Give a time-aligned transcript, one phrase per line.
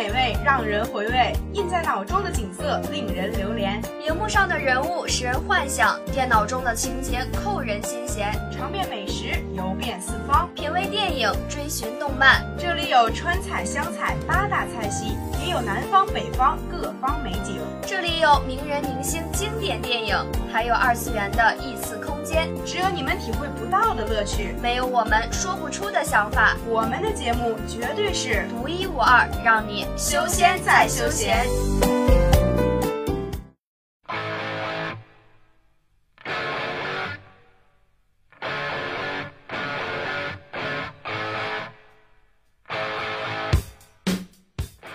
[0.00, 8.32] 美味，让人回味；印在脑中的景色令人流连；荧幕上的人物使人幻想，电脑中的情节扣人心弦。
[8.50, 12.42] 尝遍美食，游遍四方，品味电影，追寻动漫。
[12.58, 17.60] 这里有川菜、湘菜八大菜系，也有南方、北方各方美景。
[17.86, 20.16] 这里有名人明星经典电影，
[20.50, 22.48] 还有二次元的异次空间。
[22.64, 26.56] 只有你们体会不到的乐趣，没有我们说不出的想法。
[26.68, 31.44] 我们的节目绝对是独一无二，让你修仙再修仙。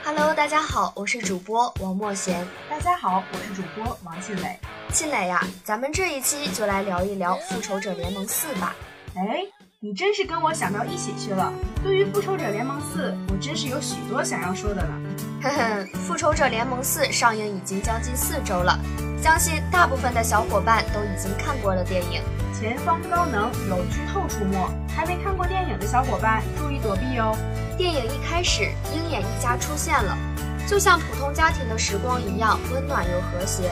[0.05, 2.48] Hello，大家好，我是主播王墨贤。
[2.70, 4.58] 大家好，我是主播王俊磊。
[4.95, 8.73] 庆磊呀，咱们这一期就来聊一聊《复仇者联盟四》吧。
[9.16, 9.41] 哎，
[9.81, 11.52] 你真是跟我想到一起去了。
[11.84, 14.93] 对于《复仇者联盟四》，我真是有许多想要说的呢。
[15.43, 15.63] 呵呵，
[15.98, 18.79] 《复仇者联盟四》上映已经将近四周了，
[19.21, 22.21] 相信大部分的小伙伴都已经看过了电影。
[22.57, 24.65] 前方高能，有剧透出没，
[24.96, 27.37] 还没看过电影的小伙伴注意躲避哦。
[27.77, 30.18] 电影一开始，鹰眼一家出现了，
[30.65, 33.71] 就像普通家庭的时光一样温暖又和谐。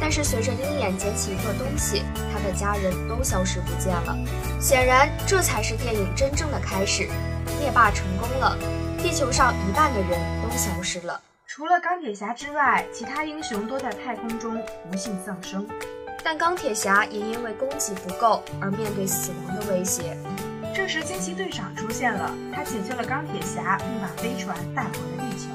[0.00, 2.02] 但是随着鹰眼捡起一个东西，
[2.32, 4.16] 他的家人都消失不见了。
[4.60, 7.08] 显然，这才是电影真正的开始。
[7.58, 8.56] 灭霸成功了，
[8.98, 11.20] 地球上一半的人都消失了。
[11.46, 15.66] 除了钢铁侠之外，其他英雄都在太空中不幸丧生。
[16.22, 20.16] 但钢铁侠也因为供给不够而面对死亡的威胁。
[20.74, 25.48] 这时，惊奇队长出现了，他解救了钢铁侠，并把飞船带回了地球。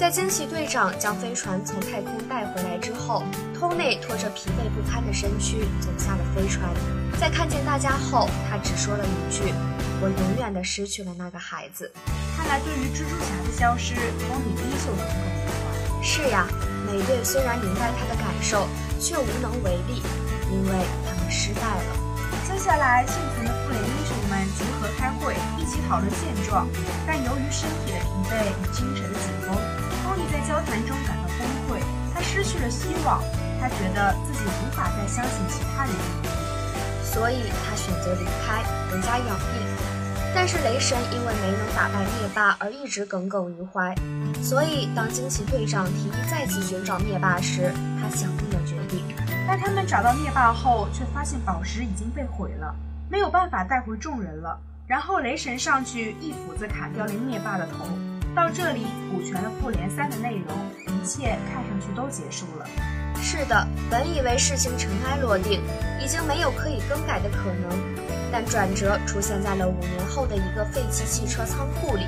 [0.00, 6.72] 在惊奇队长将飞船从太空带回来之后，托内拖着疲惫不堪的身躯走下了飞船。
[7.20, 9.52] 在看见大家后，他只说了一句
[10.00, 11.92] ：“我永远的失去了那个孩子。”
[12.34, 13.92] 看来，对于蜘蛛侠的消失，
[14.24, 16.02] 托尼依旧耿耿于怀。
[16.02, 16.48] 是呀，
[16.86, 18.66] 美队虽然明白他的感受，
[18.98, 20.00] 却无能为力，
[20.50, 21.92] 因为他们失败了。
[22.48, 26.66] 接下来，幸存的复联英雄们集合开会，一起讨论现状。
[27.06, 29.54] 但由于身体的疲惫与精神的紧绷，
[30.10, 31.80] 托尼在交谈中感到崩溃。
[32.12, 33.22] 他失去了希望，
[33.60, 35.94] 他觉得自己无法再相信其他人，
[37.04, 38.60] 所以他选择离开，
[38.90, 39.46] 回家养病。
[40.34, 43.94] 但是雷神因为没能打败灭霸而一直耿耿于怀，
[44.42, 49.04] 所以当惊奇队长提议再次寻找灭霸时，他想定了决定。
[49.46, 52.74] 但他们找到灭霸后，却发现宝石已经被毁了，
[53.08, 54.58] 没有办法带回众人了。
[54.88, 57.86] 然后雷神上去一斧子砍掉了灭霸的头。
[58.34, 62.66] 到这里补全了复联三的内容，一切看上去都结束了。
[63.20, 65.60] 是的，本以为事情尘埃落定，
[66.02, 67.78] 已经没有可以更改的可能，
[68.32, 72.04] 但转折出现在了五年后的一个废弃汽车仓库里。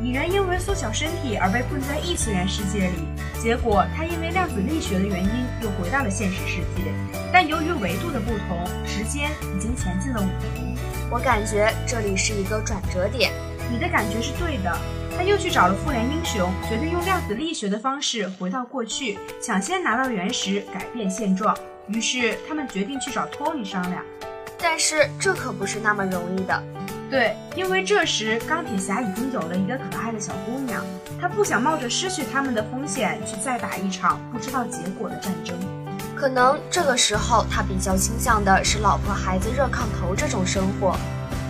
[0.00, 3.08] 蚁人因为缩小身体而被困在异次元世界里，
[3.42, 5.30] 结果他因为量子力学的原因
[5.60, 6.92] 又回到了现实世界。
[7.32, 10.78] 但由于维度的不同，时间已经前进了五年。
[11.10, 13.32] 我感觉这里是一个转折点。
[13.70, 14.78] 你的感觉是对的。
[15.18, 21.58] 他又去找了复联英雄，决定用量子力学的方式回到过去，抢先拿到原石，改变现状。
[21.88, 24.00] 于是他们决定去找托尼商量。
[24.60, 26.62] 但是这可不是那么容易的。
[27.10, 30.84] 对，因为这时钢铁侠已经有了一个可爱的小姑娘，
[31.20, 35.58] 他不想冒着失去他们的风险去再打一场不知道结果的战争。
[36.14, 40.96] 可能这个时候他比较倾向的是老婆孩子热炕头这种生活，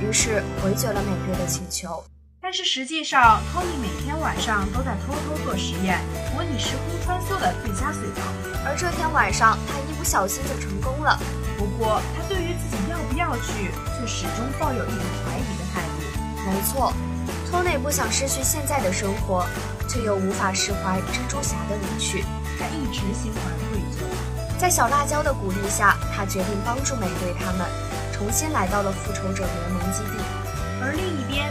[0.00, 2.02] 于是回绝了美队的请求。
[2.48, 6.00] 但是实际上，托尼每天晚上都在偷偷做实验，
[6.32, 8.24] 模拟时空穿梭的最佳隧道。
[8.64, 11.20] 而这天晚上，他一不小心就成功了。
[11.58, 16.48] 不过，他对于自己要不要去，却始终抱有一种怀疑的态度。
[16.48, 16.90] 没错，
[17.50, 19.44] 托内不想失去现在的生活，
[19.86, 22.24] 却又无法释怀蜘蛛侠的离去，
[22.58, 24.00] 他一直心怀愧疚。
[24.58, 27.68] 在小辣椒的鼓励下，他决定帮助美队他们，
[28.10, 30.16] 重新来到了复仇者联盟基地。
[30.80, 31.44] 而另一边，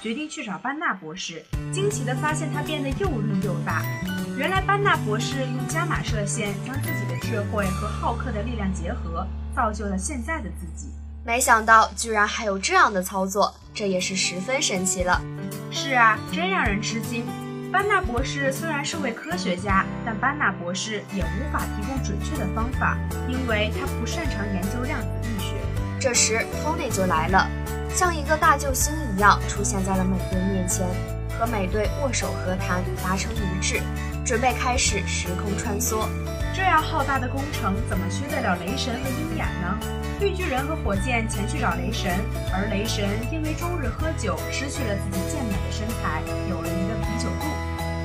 [0.00, 1.44] 决定去找班纳博士。
[1.72, 3.82] 惊奇地发现他变得又绿又大。
[4.36, 10.88] 原来班纳博士用伽马射线将自己的智慧和浩克的力量结合，造就了现在的自己。
[11.24, 15.20] 没想到居然还有这样的操作，这也是十分神奇了。
[15.70, 17.26] 是啊，真让人吃惊。
[17.70, 22.96] 班纳博士虽然是位科学家，但班纳博士也无法提供准确的方法，
[23.28, 25.56] 因为他不擅长研究量子力学。
[26.00, 27.46] 这时，Tony 就来了，
[27.98, 30.86] 像一个大救星一样出现在了美队面前，
[31.36, 33.82] 和美队握手和谈，达成一致，
[34.24, 36.06] 准备开始时空穿梭。
[36.54, 39.76] 这样浩大的工程怎么缺得了雷神和鹰眼呢？
[40.20, 42.16] 绿巨人和火箭前去找雷神，
[42.52, 47.48] 而雷神因为终日喝酒，失去了自己健美的身材，有了一个啤酒肚。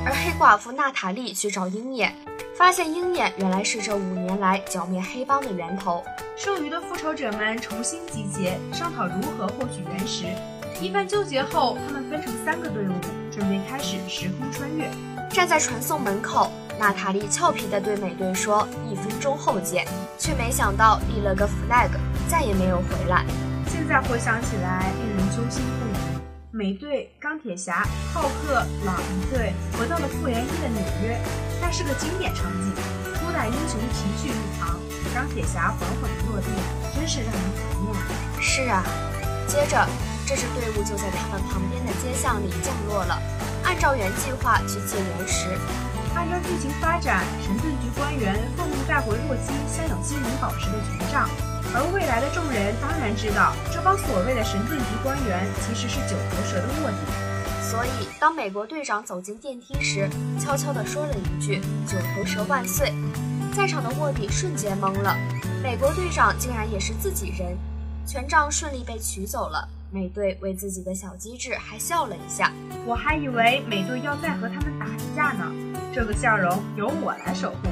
[0.03, 2.15] 而黑寡妇娜塔莉去找鹰眼，
[2.55, 6.03] 发现鹰眼原来是这五年来剿灭黑帮的源头。
[6.35, 10.25] 剩余的复仇者们重新集结，商讨如何获取原石。
[10.79, 12.93] 一番纠结后，他们分成三个队伍，
[13.31, 14.89] 准备开始时空穿越。
[15.29, 21.89] 站在传送门口，娜塔莉俏皮地对美队说：“一分钟后见。”却没想到立了个 flag，
[22.27, 23.25] 再也没有回来。
[23.67, 25.92] 现在回想起来，令人揪心不已。
[26.55, 27.83] 美队、钢铁侠、
[28.13, 31.19] 浩克、老鹰队回到了复联一的纽约，
[31.59, 32.71] 那是个经典场景。
[33.15, 34.77] 初代英雄齐聚一堂，
[35.15, 36.49] 钢铁侠缓缓落地，
[36.93, 38.05] 真是让人怀念啊！
[38.39, 38.85] 是啊，
[39.47, 39.83] 接着。
[40.27, 43.19] 这支队伍就在他们旁边的街巷里降落了，
[43.63, 45.49] 按照原计划去借原石。
[46.13, 51.27] 按照剧情发展，神盾局官员奉命带回洛基镶有金银宝石的权杖，
[51.75, 56.97] 而未来的众人当然知道，这帮所谓的神盾局官员其实是九头蛇的卧底。
[57.61, 60.07] 所以，当美国队长走进电梯时，
[60.39, 61.59] 悄悄地说了一句
[61.89, 62.93] “九头蛇万岁”，
[63.57, 65.17] 在场的卧底瞬间懵了，
[65.63, 67.57] 美国队长竟然也是自己人。
[68.05, 69.67] 权杖顺利被取走了。
[69.89, 72.51] 美队为自己的小机智还笑了一下，
[72.85, 75.51] 我还以为美队要再和他们打一架呢。
[75.93, 77.69] 这个笑容由我来守护。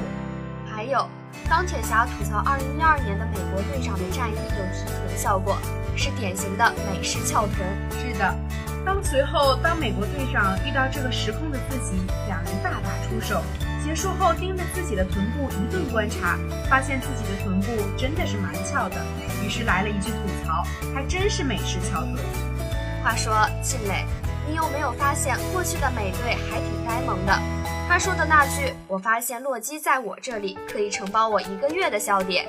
[0.64, 1.06] 还有，
[1.48, 5.56] 钢铁侠吐槽2012年的美国队长的战衣有提臀效果，
[5.96, 7.58] 是典型的美式翘臀。
[8.00, 8.34] 是的，
[8.84, 13.42] 当随后当美国队长遇到这个时空的自己，两人大打出手。
[13.84, 16.38] 结束后，盯着自己的臀部一顿观察，
[16.70, 17.66] 发现自己的臀部
[17.98, 18.96] 真的是蛮翘的，
[19.44, 20.62] 于是来了一句吐槽
[20.94, 22.16] ：“还真是美式翘臀。”
[23.02, 24.04] 话说，庆磊，
[24.48, 27.36] 你有没有发现过去的美队还挺呆萌的？
[27.88, 32.46] 他说的那句“我发现洛基在我这里可以承包我一个月的笑点”，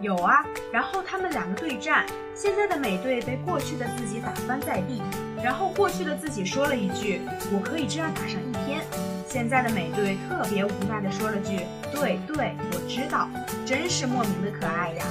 [0.00, 0.44] 有啊。
[0.70, 2.04] 然后他们两个对战，
[2.34, 5.02] 现在的美队被过去的自己打翻在地，
[5.42, 8.82] 然后过去的自己说了一句：“我可以这样打上一天。”
[9.26, 13.28] 现在的美队特别无奈地说了句：“对对，我知道。”
[13.66, 15.04] 真是莫名的可爱呀。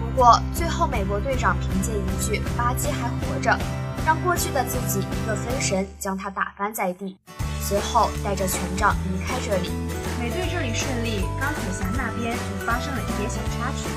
[0.00, 3.56] 不过最后，美国队长凭借一句“巴基还活着”，
[4.06, 7.16] 让过去的自己一个分神，将他打翻在地，
[7.68, 9.70] 随后带着权杖离开这里。
[10.18, 13.92] 美队这里顺利，钢铁侠那边就发生了一点小插曲，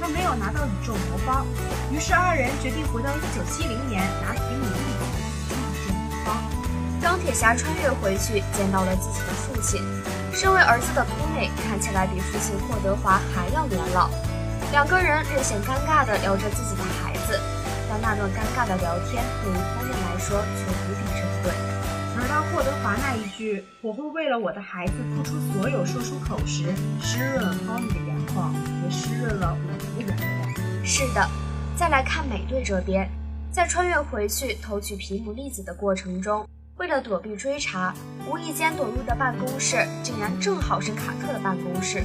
[0.00, 1.44] 他没有拿到宇宙魔方，
[1.90, 5.02] 于是二人决定回到1970年拿皮姆粒子
[5.50, 6.38] 进宇宙魔方。
[7.02, 9.82] 钢铁侠穿越回去，见到了自己的父亲。
[10.32, 14.08] 身为儿子的托内看起来比父亲霍德华还要年老。
[14.70, 17.40] 两个人略显尴尬地聊着自己的孩子，
[17.90, 21.15] 但那段尴尬的聊天对于托内来说却无比
[22.36, 26.64] 当霍德华那一句“我会为了我的孩子付出所有”说出口时，
[27.00, 28.54] 湿润了托尼的眼眶，
[28.84, 30.84] 也湿润了我们的眼。
[30.84, 31.26] 是的，
[31.78, 33.08] 再来看美队这边，
[33.50, 36.46] 在穿越回去偷取皮姆粒子的过程中。
[36.76, 37.94] 为了躲避追查，
[38.28, 42.04] 无意间躲入的办公室竟然正好是卡特的办公室。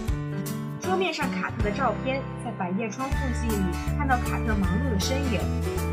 [0.82, 3.62] 桌面上卡特的照片，在百叶窗缝隙里
[3.98, 5.42] 看到卡特忙碌的身影。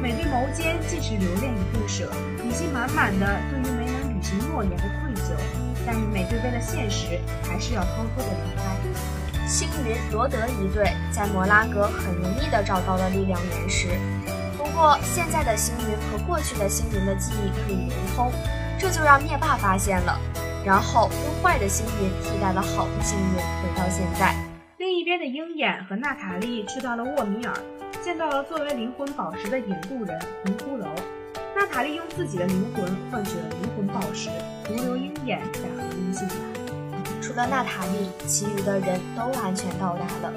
[0.00, 2.08] 美队眸间尽是留恋与不舍，
[2.44, 3.77] 以及满满的对于
[4.34, 5.36] 没能履行诺言的愧疚。
[5.86, 8.62] 但是美队为了现实，还是要偷偷的离开。
[9.46, 13.88] 星云罗德一队在摩拉格很容易的找到了力量原石，
[14.58, 18.30] 不过现在的星云和过去的星云的记忆可以连通。
[18.78, 20.20] 这就让灭霸发现了，
[20.64, 24.34] 然后用坏的星云替代了好的星云，回到现在。
[24.76, 27.54] 另一边的鹰眼和娜塔莉去到了沃米尔，
[28.04, 30.86] 见到了作为灵魂宝石的引渡人红骷髅。
[31.58, 34.30] 娜塔莉用自己的灵魂换取了灵魂宝石，
[34.64, 36.34] 独留鹰眼在和平进来。
[37.20, 40.32] 除了娜塔莉，其余的人都安全到达了。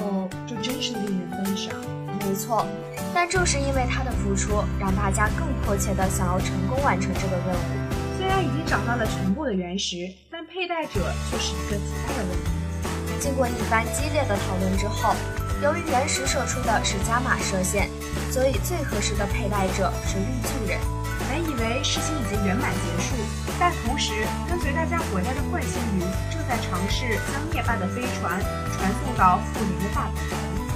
[0.00, 1.72] 哦，这真是令人悲伤。
[2.18, 2.66] 没错。
[3.14, 8.18] 但正是因为他的付出，让大家更迫切地想要成功完成这个任务。
[8.18, 12.50] 虽然已经找到了全部的原石，但佩戴者却是一个极大的问题。
[13.20, 15.14] 经过一番激烈的讨论之后，
[15.62, 17.88] 由于原石射出的是伽马射线，
[18.30, 20.78] 所以最合适的佩戴者是绿巨人。
[21.28, 23.16] 本以为事情已经圆满结束，
[23.58, 24.12] 但同时
[24.48, 28.38] 跟随大家回来的浣星云正在尝试将灭霸的飞船
[28.76, 30.66] 传送到复联的大本营。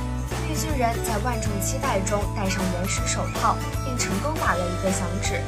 [0.49, 5.41] 绿巨人在万众期待中戴上原始手套，并成功打了一个响指，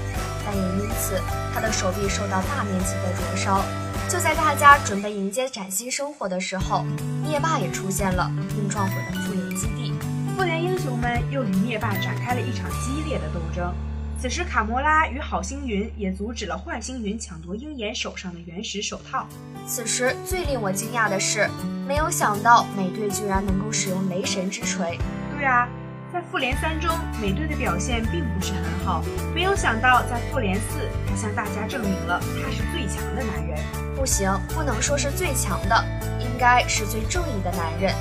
[0.44, 1.20] 但也因此
[1.54, 3.62] 他的手臂受到大面积的灼烧。
[4.08, 6.84] 就在大家准备迎接崭新生活的时候，
[7.26, 9.94] 灭霸也出现了，并撞毁了复联基地。
[10.36, 13.72] 复联英雄们又与灭霸展开了一场激烈的斗争。
[14.20, 19.26] 此时，卡魔拉与好星云也阻止了坏星云抢夺鹰眼手上的原始手套。
[19.66, 21.48] 此时最令我惊讶的是，
[21.88, 24.98] 没有想到美队居然能够使用雷神之锤。
[25.36, 25.68] 对啊，
[26.12, 29.02] 在复联三中，美队的表现并不是很好。
[29.34, 33.58] 没有想到在复联四，他向大家证明了他是最强的男人。
[33.96, 35.84] 不行，不能说是最强的，
[36.20, 37.94] 应该是最正义的男人。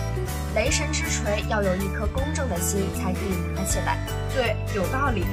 [0.53, 3.97] 雷神之锤要有一颗公正的心才可以拿起来。
[4.35, 5.25] 对，有道理。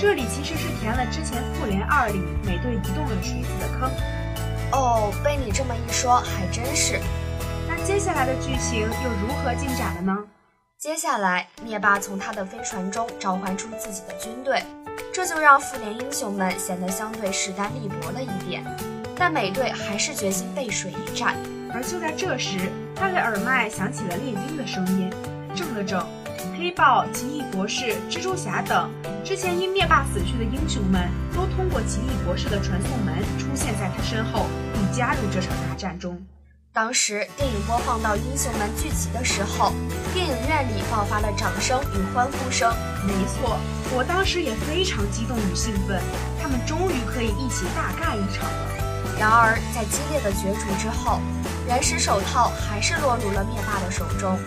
[0.00, 3.90] 这里其实是填了之前《复联二》里美队移动了锤子的坑。
[4.72, 6.98] 哦，被你这么一说，还真是。
[7.68, 10.18] 那接下来的剧情又如何进展了呢？
[10.82, 14.60] 接下来，灭霸从他的飞船中召唤出自己的军队，
[15.14, 18.64] 这就让复联英雄们显得相对势单力薄了一点。
[19.16, 21.36] 但美队还是决心背水一战。
[21.72, 25.08] 而就在这时，他的耳麦响起了猎鹰的声音，
[25.54, 26.04] 怔了怔。
[26.58, 28.90] 黑豹、奇异博士、蜘蛛侠等
[29.24, 36.20] 之前因灭霸死去的英雄们，都通过奇异博士的传送门出现在他身后，并加入这场大战中。
[36.74, 39.74] 当时电影播放到英雄们聚集的时候，
[40.14, 42.72] 电影院里爆发了掌声与欢呼声。
[43.06, 43.58] 没错，
[43.94, 46.00] 我当时也非常激动与兴奋，
[46.40, 49.14] 他们终于可以一起大干一场了。
[49.20, 51.20] 然而，在激烈的角逐之后，
[51.66, 54.38] 原始手套还是落入了灭霸的手中。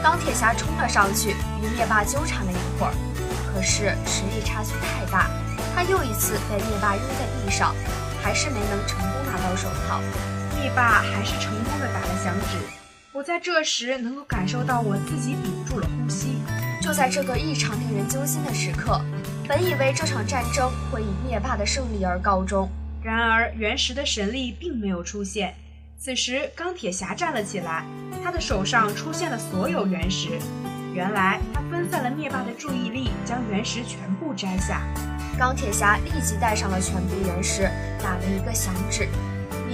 [0.00, 2.94] 钢铁侠冲了上去，与灭霸纠缠了一会儿，
[3.50, 5.28] 可是实力差距太大，
[5.74, 7.74] 他又一次被灭霸扔在地上，
[8.22, 9.98] 还是没能成功拿到手套。
[10.60, 12.58] 灭霸还是成功的打了响指。
[13.12, 16.38] 我在这时能够感受到我自己屏住了呼吸。
[16.82, 19.00] 就在这个异常令人揪心的时刻，
[19.48, 22.68] 本以为这场战争会以灭霸的胜利而告终，
[23.02, 25.54] 然而原石的神力并没有出现。
[25.98, 27.86] 此时，钢铁侠站了起来，
[28.22, 30.38] 他的手上出现了所有原石。
[30.92, 34.82] 原来，他分散了灭霸的注意力，将原石全部摘下。
[35.38, 37.62] 钢铁侠立即带上了全部原石，
[38.02, 39.08] 打了一个响指。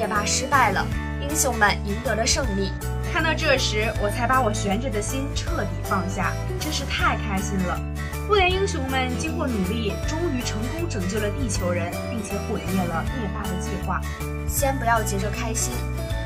[0.00, 0.82] 灭霸失败了，
[1.20, 2.72] 英雄们赢得了胜利。
[3.12, 7.78] 看到这时，我才把我悬着的心彻底放下，真是太开心了。
[8.26, 14.00] 复联英雄们经过努力，终于成功拯救了地球人，并且毁灭了灭霸的计划。
[14.48, 15.74] 先不要急着开心。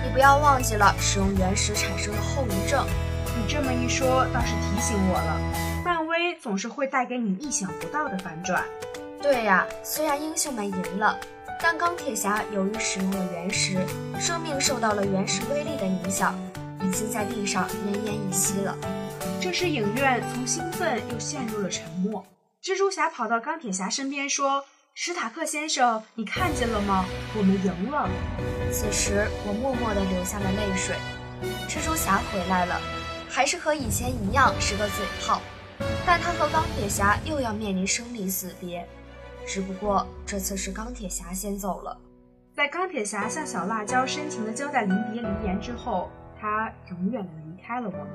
[0.04, 2.86] 你不要忘记了使用原石产生的后遗症。
[3.36, 5.36] 你这么一说，倒是提醒我了。
[5.84, 8.62] 漫威总是会带给你意想不到的反转。
[9.20, 11.18] 对呀，虽然英雄们赢了，
[11.66, 13.78] 但钢铁侠由于使用了原石，
[14.20, 16.38] 生命受到了原石威力的影响，
[16.82, 18.76] 已经在地上奄奄一息了。
[19.40, 22.22] 这时，影院从兴奋又陷入了沉默。
[22.62, 24.66] 蜘蛛侠跑到钢铁侠身边说。
[24.92, 27.06] 史塔克先生，你看见了吗？
[27.34, 28.08] 我们赢了。
[28.70, 30.94] 此时，我默默地流下了泪水。
[31.66, 32.78] 蜘蛛侠回来了，
[33.26, 35.40] 还是和以前一样是个嘴炮，
[36.04, 38.86] 但他和钢铁侠又要面临生离死别。
[39.46, 41.96] 只不过这次是钢铁侠先走了。
[42.54, 46.10] 在钢铁侠向小辣椒深情的交代临别遗言之后，
[46.40, 48.08] 他永远的离开了我们。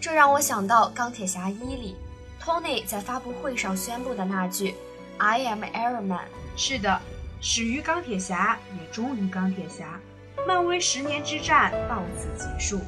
[0.00, 1.96] 这让我想到《钢铁侠一》里
[2.42, 4.74] ，Tony 在发布会上宣布的那句。
[5.18, 6.24] I am Iron Man。
[6.56, 7.00] 是的，
[7.40, 10.00] 始于钢铁侠，也终于钢铁侠。
[10.46, 12.80] 漫威十年之战到此结束。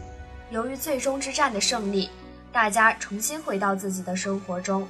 [0.50, 2.11] 由于最终之战的胜利，
[2.50, 4.88] 大家重新回到自己的生活中。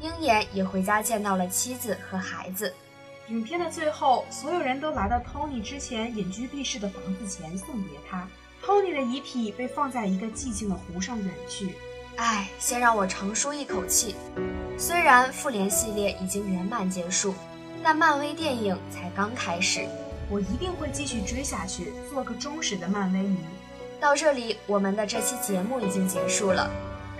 [0.00, 2.72] 鹰眼也回家见到了妻子和孩子。
[3.28, 8.28] 影片的最后，所有人都来到 Tony 之前隐居避世的房子前送别他。
[8.64, 11.74] Tony 的遗体被放在一个寂静的湖上远去。
[12.16, 14.14] 唉，先让我长舒一口气。
[14.78, 17.34] 虽然复联系列已经圆满结束，
[17.82, 19.86] 但漫威电影才刚开始。
[20.28, 23.38] 我一定会继续追下去，做个忠实的漫威迷。
[24.00, 26.70] 到这里，我们的这期节目已经结束了。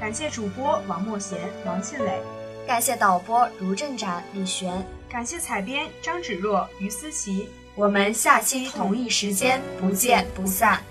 [0.00, 2.20] 感谢主播王默贤、王庆磊，
[2.66, 7.48] 感谢导播卢镇展、李璇，感谢采编张芷若、于思琪。
[7.76, 10.82] 我们下期同一时间不见不散。